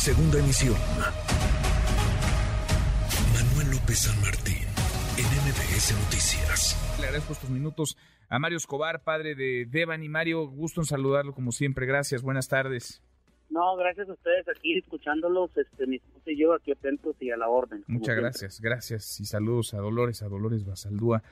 [0.00, 0.76] Segunda emisión.
[3.34, 4.64] Manuel López San Martín,
[5.18, 6.96] en MBS Noticias.
[6.98, 7.98] Le agradezco estos minutos
[8.30, 10.46] a Mario Escobar, padre de Devan y Mario.
[10.46, 11.84] Gusto en saludarlo como siempre.
[11.84, 13.02] Gracias, buenas tardes.
[13.50, 17.36] No, gracias a ustedes aquí escuchándolos, este, mi esposa y yo aquí atentos y a
[17.36, 17.84] la orden.
[17.86, 21.22] Muchas gracias, gracias y saludos a Dolores, a Dolores Basaldúa.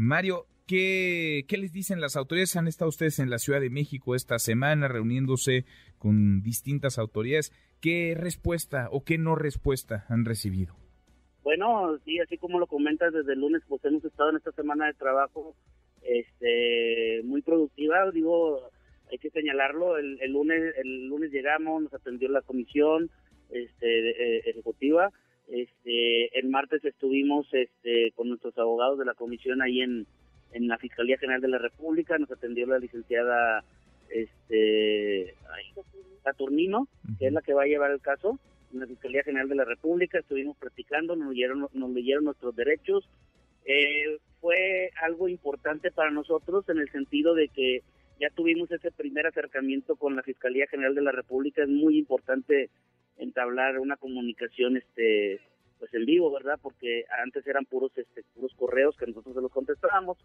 [0.00, 2.56] Mario, ¿qué, ¿qué les dicen las autoridades?
[2.56, 5.66] Han estado ustedes en la Ciudad de México esta semana reuniéndose
[5.98, 7.52] con distintas autoridades.
[7.82, 10.74] ¿Qué respuesta o qué no respuesta han recibido?
[11.42, 14.86] Bueno, sí, así como lo comentas desde el lunes, pues hemos estado en esta semana
[14.86, 15.54] de trabajo
[16.00, 18.70] este, muy productiva, digo,
[19.10, 23.10] hay que señalarlo, el, lunes el lunes llegamos, nos atendió la comisión
[23.50, 25.12] este, eh, ejecutiva,
[25.50, 30.06] este, el martes estuvimos este, con nuestros abogados de la comisión ahí en,
[30.52, 33.64] en la Fiscalía General de la República, nos atendió la licenciada
[34.10, 35.34] este,
[36.22, 38.38] Saturnino, que es la que va a llevar el caso,
[38.72, 43.08] en la Fiscalía General de la República, estuvimos practicando, nos leyeron, nos leyeron nuestros derechos,
[43.64, 47.82] eh, fue algo importante para nosotros en el sentido de que
[48.20, 52.70] ya tuvimos ese primer acercamiento con la Fiscalía General de la República, es muy importante
[53.20, 55.40] entablar una comunicación este
[55.78, 56.58] pues en vivo, ¿verdad?
[56.60, 60.18] Porque antes eran puros este puros correos que nosotros se los contestábamos.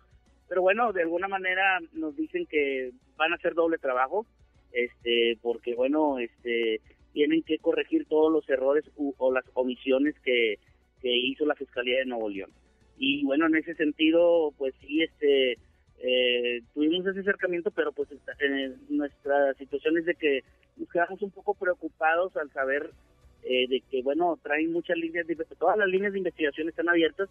[0.50, 4.26] Pero bueno, de alguna manera nos dicen que van a hacer doble trabajo,
[4.72, 6.82] este porque bueno, este
[7.14, 10.60] tienen que corregir todos los errores o las omisiones que,
[11.02, 12.52] que hizo la Fiscalía de Nuevo León.
[12.98, 15.58] Y bueno, en ese sentido, pues sí, este
[17.12, 20.44] ese acercamiento, pero pues eh, nuestra situación es de que
[20.78, 22.92] nos quedamos un poco preocupados al saber
[23.44, 27.30] eh, de que, bueno, traen muchas líneas, de, todas las líneas de investigación están abiertas,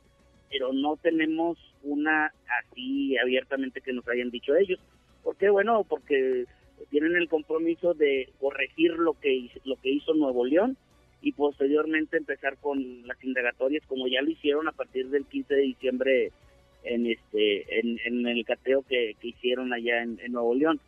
[0.49, 4.79] pero no tenemos una así abiertamente que nos hayan dicho ellos.
[5.23, 5.51] ¿Por qué?
[5.51, 6.45] Bueno, porque
[6.91, 10.77] tienen el compromiso de corregir lo que, lo que hizo Nuevo León
[11.21, 15.61] y posteriormente empezar con las indagatorias como ya lo hicieron a partir del 15 de
[15.63, 16.33] diciembre
[16.85, 20.81] en este en, el cateo que, hicieron allá en, Nuevo León.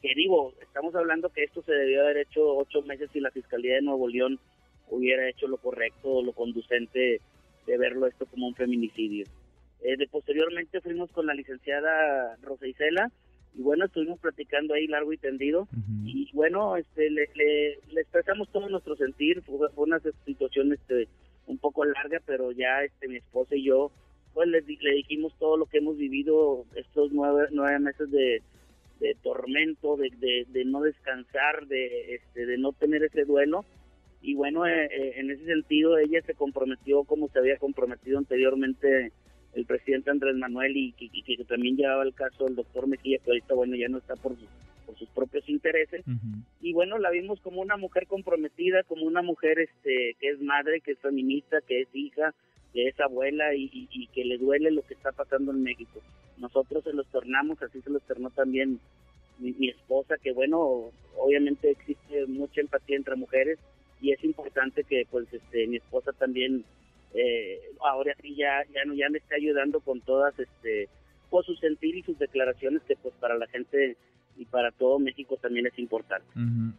[0.00, 3.76] Que digo, estamos hablando que esto se debió haber hecho ocho meses si la Fiscalía
[3.76, 4.40] de Nuevo León
[4.88, 7.20] hubiera hecho lo correcto, lo conducente
[7.66, 9.26] de verlo esto como un feminicidio.
[9.82, 13.10] Eh, de posteriormente fuimos con la licenciada Rosa Isela
[13.54, 15.68] y bueno, estuvimos platicando ahí largo y tendido
[16.04, 21.08] y bueno, este le, le, expresamos todo nuestro sentir, fue, una situación este
[21.46, 23.90] un poco larga, pero ya este mi esposa y yo
[24.34, 28.42] pues le, le dijimos todo lo que hemos vivido estos nueve, nueve meses de,
[29.00, 33.64] de tormento, de, de, no descansar, de, este, de no tener ese duelo.
[34.22, 39.12] Y bueno, eh, eh, en ese sentido ella se comprometió como se había comprometido anteriormente
[39.54, 43.54] el presidente Andrés Manuel y, que también llevaba el caso del doctor Mejía, que ahorita
[43.54, 44.34] bueno ya no está por,
[44.86, 46.04] por sus propios intereses.
[46.60, 50.80] Y bueno, la vimos como una mujer comprometida, como una mujer este que es madre,
[50.80, 52.32] que es feminista, que es hija,
[52.72, 56.00] que es abuela y, que le duele lo que está pasando en México.
[56.38, 58.80] Nosotros se los tornamos, así se los tornó también
[59.38, 63.58] mi, esposa, que bueno, obviamente existe mucha empatía entre mujeres
[64.00, 66.64] y es importante que pues este mi esposa también
[67.14, 70.88] eh, ahora sí ya ya no ya me está ayudando con todas este
[71.30, 73.96] por su sentir y sus declaraciones que pues para la gente
[74.36, 76.26] y para todo México también es importante.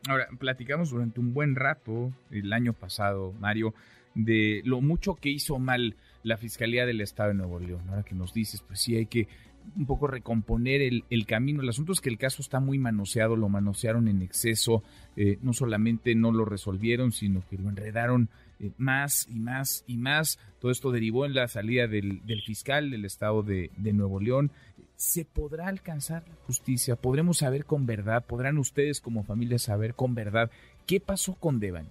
[0.07, 3.73] Ahora, platicamos durante un buen rato el año pasado, Mario,
[4.15, 7.81] de lo mucho que hizo mal la Fiscalía del Estado de Nuevo León.
[7.89, 9.27] Ahora que nos dices, pues sí hay que
[9.75, 11.61] un poco recomponer el, el, camino.
[11.61, 14.83] El asunto es que el caso está muy manoseado, lo manosearon en exceso,
[15.15, 19.97] eh, no solamente no lo resolvieron, sino que lo enredaron eh, más y más y
[19.97, 20.39] más.
[20.59, 24.51] Todo esto derivó en la salida del, del fiscal del estado de, de, Nuevo León.
[24.95, 26.95] ¿Se podrá alcanzar la justicia?
[26.95, 28.25] ¿Podremos saber con verdad?
[28.25, 30.49] ¿Podrán ustedes como familia saber con verdad
[30.85, 31.89] qué pasó con Devani?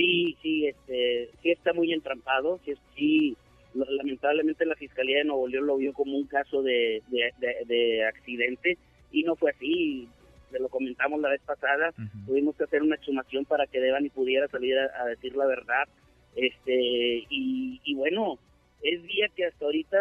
[0.00, 3.36] sí, sí, este, sí está muy entrampado, sí, sí,
[3.74, 8.78] lamentablemente la Fiscalía de Nuevo León lo vio como un caso de, de, accidente
[9.12, 10.08] y no fue así,
[10.50, 11.92] se lo comentamos la vez pasada,
[12.26, 15.88] tuvimos que hacer una exhumación para que Devani pudiera salir a, decir la verdad,
[16.34, 18.38] este, y, y, bueno,
[18.82, 19.98] es día que hasta ahorita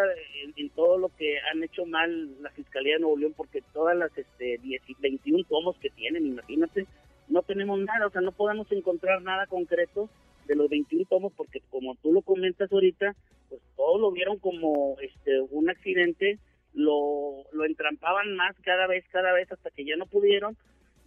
[0.55, 4.15] en, todo lo que han hecho mal la Fiscalía de Nuevo León, porque todas las
[4.17, 4.59] este,
[4.99, 6.85] 21 tomos que tienen, imagínate,
[7.27, 10.09] no tenemos nada, o sea, no podemos encontrar nada concreto
[10.47, 13.15] de los 21 tomos porque como tú lo comentas ahorita,
[13.49, 16.39] pues todos lo vieron como este un accidente,
[16.73, 20.57] lo, lo entrampaban más cada vez, cada vez hasta que ya no pudieron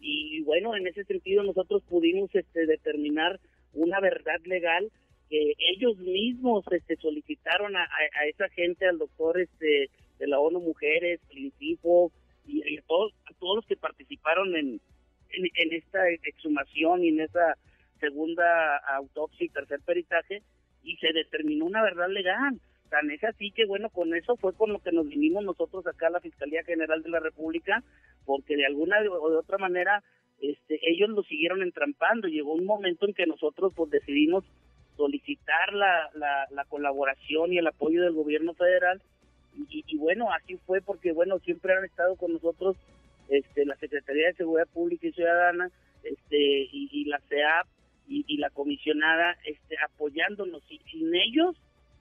[0.01, 3.39] y bueno, en ese sentido nosotros pudimos este determinar
[3.73, 4.91] una verdad legal
[5.33, 7.87] que ellos mismos este solicitaron a,
[8.29, 9.89] esa gente, al doctor este
[10.19, 12.13] de la ONU Mujeres, Principio
[12.47, 14.79] y, todos, a todos los que participaron en,
[15.31, 17.57] en, esta exhumación y en esa
[17.99, 20.43] segunda autopsia y tercer peritaje
[20.83, 22.61] y se determinó una verdad legal.
[22.91, 26.09] Tan es así que bueno, con eso fue con lo que nos vinimos nosotros acá
[26.09, 27.83] a la Fiscalía General de la República,
[28.27, 30.05] porque de alguna o de otra manera
[30.43, 32.29] este, ellos lo siguieron entrampando.
[32.29, 34.45] Llegó un momento en que nosotros pues decidimos
[35.03, 39.03] solicitar la, la, colaboración y el apoyo del gobierno federal
[39.69, 42.77] y, bueno, así fue porque bueno, siempre han estado con nosotros
[43.29, 45.71] este, la Secretaría de Seguridad Pública y Ciudadana
[46.05, 47.67] este, y, la CEAP
[48.07, 51.57] y, la comisionada este, apoyándonos y sin ellos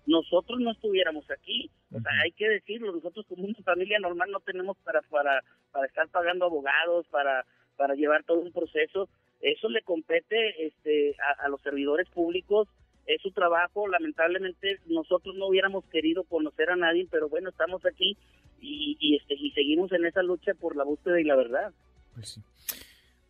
[0.05, 1.71] nosotros no estuviéramos aquí.
[1.91, 5.87] O sea, hay que decirlo, nosotros como una familia normal no tenemos para, para, para
[5.87, 7.45] estar pagando abogados, para,
[7.77, 9.09] para llevar todo un proceso.
[9.41, 12.67] Eso le compete este, a, los servidores públicos,
[13.05, 13.87] es su trabajo.
[13.87, 18.17] Lamentablemente nosotros no hubiéramos querido conocer a nadie, pero bueno, estamos aquí
[18.61, 21.73] y, este, y seguimos en esa lucha por la búsqueda y la verdad.
[22.13, 22.41] Pues sí.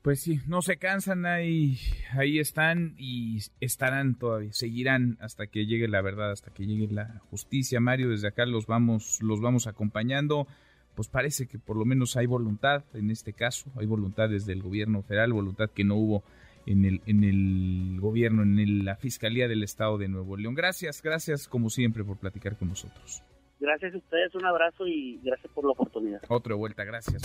[0.02, 1.78] Pues sí, no se cansan ahí,
[2.18, 7.20] ahí están y estarán todavía, seguirán hasta que llegue la verdad, hasta que llegue la
[7.30, 7.80] justicia.
[7.80, 10.48] Mario, desde acá los vamos, los vamos acompañando.
[10.96, 14.64] Pues parece que por lo menos hay voluntad en este caso, hay voluntad desde el
[14.64, 16.24] gobierno federal, voluntad que no hubo
[16.72, 20.56] en el, en el gobierno, en la Fiscalía del Estado de Nuevo León.
[20.56, 23.24] Gracias, gracias como siempre por platicar con nosotros.
[23.60, 26.22] Gracias a ustedes, un abrazo y gracias por la oportunidad.
[26.30, 27.22] Otra vuelta, gracias.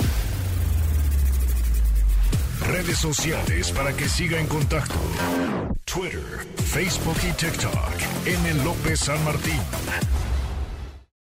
[2.69, 4.95] Redes sociales para que siga en contacto:
[5.85, 6.21] Twitter,
[6.57, 8.27] Facebook y TikTok.
[8.27, 8.65] M.
[8.65, 10.26] López San Martín.